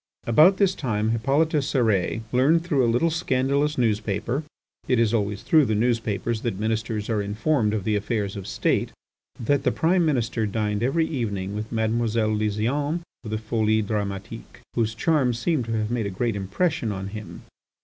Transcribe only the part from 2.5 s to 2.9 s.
through a